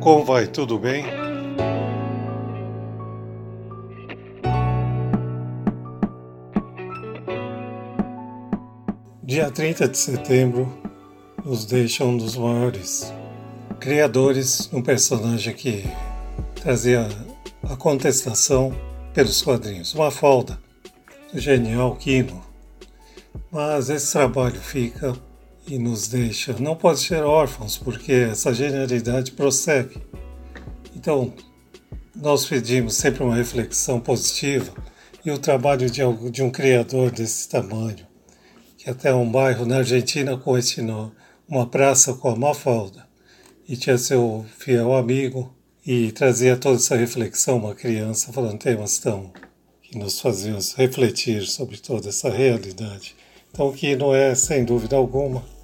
Como 0.00 0.24
vai? 0.24 0.46
Tudo 0.46 0.78
bem? 0.78 1.04
Dia 9.22 9.50
30 9.50 9.88
de 9.88 9.98
setembro 9.98 10.72
nos 11.44 11.66
deixa 11.66 12.02
um 12.02 12.16
dos 12.16 12.34
maiores 12.34 13.12
criadores, 13.78 14.70
um 14.72 14.80
personagem 14.80 15.54
que 15.54 15.84
trazia 16.54 17.06
a 17.62 17.76
contestação 17.76 18.74
pelos 19.12 19.42
quadrinhos, 19.42 19.94
uma 19.94 20.10
falda, 20.10 20.58
genial 21.34 21.94
Kino. 21.96 22.42
Mas 23.52 23.90
esse 23.90 24.12
trabalho 24.12 24.58
fica 24.58 25.14
e 25.70 25.78
nos 25.78 26.08
deixa. 26.08 26.52
Não 26.58 26.74
pode 26.74 27.00
ser 27.00 27.22
órfãos, 27.22 27.78
porque 27.78 28.12
essa 28.12 28.52
genialidade 28.52 29.32
prossegue. 29.32 30.02
Então, 30.94 31.32
nós 32.14 32.44
pedimos 32.44 32.96
sempre 32.96 33.22
uma 33.22 33.36
reflexão 33.36 34.00
positiva 34.00 34.72
e 35.24 35.30
o 35.30 35.38
trabalho 35.38 35.88
de, 35.88 36.00
de 36.30 36.42
um 36.42 36.50
criador 36.50 37.10
desse 37.10 37.48
tamanho, 37.48 38.06
que 38.76 38.90
até 38.90 39.14
um 39.14 39.30
bairro 39.30 39.64
na 39.64 39.76
Argentina 39.76 40.36
continuou 40.36 41.12
uma 41.48 41.66
praça 41.66 42.14
com 42.14 42.28
a 42.28 42.36
Mafalda, 42.36 43.06
e 43.68 43.76
tinha 43.76 43.98
seu 43.98 44.44
fiel 44.58 44.94
amigo 44.94 45.54
e 45.86 46.10
trazia 46.12 46.56
toda 46.56 46.76
essa 46.76 46.96
reflexão, 46.96 47.58
uma 47.58 47.74
criança 47.74 48.32
falando 48.32 48.58
temas 48.58 48.98
tão 48.98 49.32
que 49.82 49.98
nos 49.98 50.20
faziam 50.20 50.58
refletir 50.76 51.46
sobre 51.46 51.76
toda 51.76 52.08
essa 52.08 52.30
realidade. 52.30 53.14
Então, 53.50 53.72
que 53.72 53.96
não 53.96 54.14
é, 54.14 54.34
sem 54.34 54.64
dúvida 54.64 54.96
alguma, 54.96 55.40
um 55.40 55.59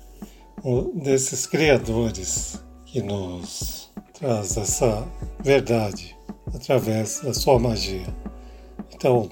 desses 0.95 1.47
criadores 1.47 2.61
que 2.85 3.01
nos 3.01 3.91
traz 4.15 4.57
essa 4.57 5.07
verdade 5.41 6.17
através 6.53 7.21
da 7.21 7.33
sua 7.33 7.59
magia. 7.59 8.07
Então, 8.93 9.29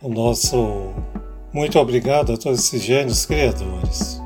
o 0.00 0.08
nosso 0.08 0.92
muito 1.52 1.78
obrigado 1.80 2.32
a 2.32 2.36
todos 2.36 2.60
esses 2.60 2.82
gênios 2.82 3.26
criadores. 3.26 4.19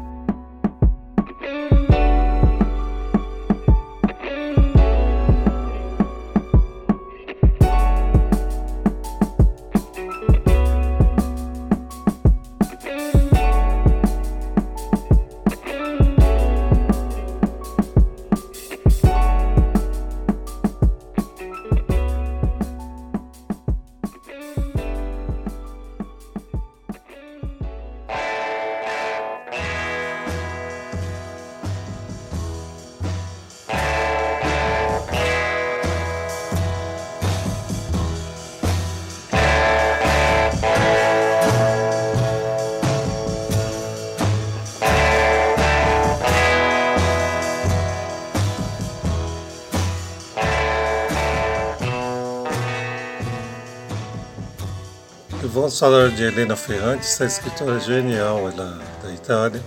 Vamos 55.48 55.78
falar 55.78 56.10
de 56.10 56.24
Helena 56.24 56.56
Ferrante, 56.56 57.00
essa 57.00 57.24
escritora 57.24 57.78
genial 57.78 58.50
ela, 58.50 58.80
da 59.02 59.12
Itália, 59.12 59.62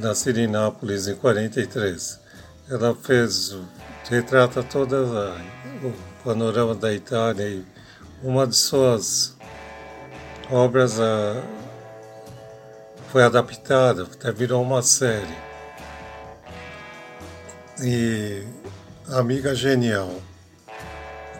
nascida 0.00 0.40
em 0.40 0.46
Nápoles 0.46 1.06
em 1.06 1.14
43. 1.14 2.18
Ela 2.68 2.94
fez, 2.94 3.56
retrata 4.08 4.62
toda 4.62 4.96
a, 4.96 5.86
o 5.86 5.94
panorama 6.24 6.74
da 6.74 6.92
Itália 6.92 7.48
e 7.48 7.64
uma 8.22 8.46
de 8.46 8.56
suas 8.56 9.36
obras 10.50 10.98
a, 10.98 11.42
foi 13.12 13.22
adaptada, 13.22 14.04
até 14.04 14.32
virou 14.32 14.62
uma 14.62 14.82
série. 14.82 15.38
E 17.82 18.44
Amiga 19.08 19.54
Genial, 19.54 20.10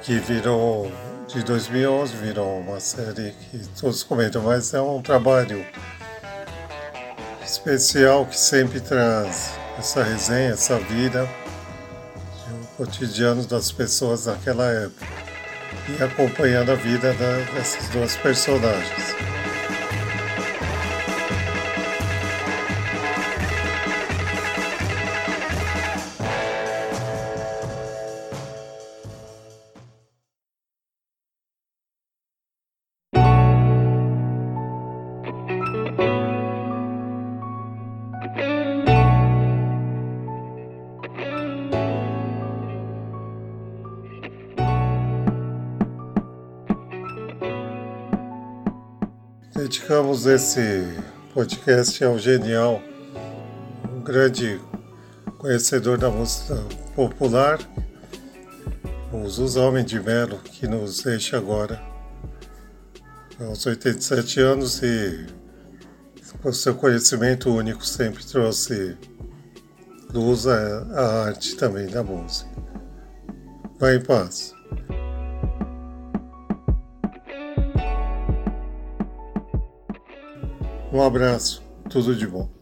que 0.03 0.19
virou 0.19 0.91
de 1.33 1.45
2011 1.45 2.17
virou 2.17 2.59
uma 2.59 2.81
série 2.81 3.33
que 3.33 3.59
todos 3.81 4.03
comentam, 4.03 4.43
mas 4.43 4.75
é 4.75 4.81
um 4.81 5.01
trabalho 5.01 5.65
especial 7.45 8.27
que 8.27 8.37
sempre 8.37 8.81
traz 8.81 9.53
essa 9.79 10.03
resenha, 10.03 10.51
essa 10.51 10.79
vida, 10.79 11.29
o 12.51 12.67
cotidiano 12.77 13.47
das 13.47 13.71
pessoas 13.71 14.27
naquela 14.27 14.67
época 14.67 15.07
e 15.89 16.03
acompanhando 16.03 16.73
a 16.73 16.75
vida 16.75 17.13
dessas 17.55 17.89
duas 17.91 18.17
personagens. 18.17 19.20
Dedicamos 49.71 50.27
esse 50.27 50.85
podcast 51.33 52.03
ao 52.03 52.19
genial, 52.19 52.83
um 53.95 54.01
grande 54.01 54.61
conhecedor 55.39 55.97
da 55.97 56.11
música 56.11 56.57
popular, 56.97 57.61
o 59.13 59.29
Zusa 59.29 59.61
Homem 59.61 59.85
de 59.85 60.01
Melo, 60.01 60.39
que 60.39 60.67
nos 60.67 61.05
deixa 61.05 61.37
agora 61.37 61.81
aos 63.39 63.65
87 63.65 64.41
anos 64.41 64.83
e 64.83 65.25
com 66.43 66.53
seu 66.53 66.75
conhecimento 66.75 67.55
único 67.55 67.87
sempre 67.87 68.25
trouxe 68.25 68.99
luz 70.13 70.49
à 70.49 71.27
arte 71.29 71.55
também 71.55 71.87
da 71.87 72.03
música. 72.03 72.51
Vai 73.79 73.95
em 73.95 74.03
paz. 74.03 74.53
Um 80.93 81.01
abraço, 81.03 81.63
tudo 81.89 82.17
de 82.17 82.27
bom. 82.27 82.60